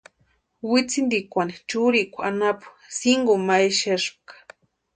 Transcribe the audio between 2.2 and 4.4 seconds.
anapu sinkuni ma exespka.